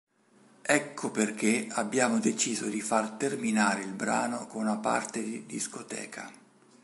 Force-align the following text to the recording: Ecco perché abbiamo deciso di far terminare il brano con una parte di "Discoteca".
Ecco 0.63 1.11
perché 1.11 1.67
abbiamo 1.69 2.17
deciso 2.17 2.65
di 2.67 2.81
far 2.81 3.11
terminare 3.17 3.83
il 3.83 3.93
brano 3.93 4.47
con 4.47 4.63
una 4.63 4.77
parte 4.77 5.21
di 5.21 5.45
"Discoteca". 5.45 6.33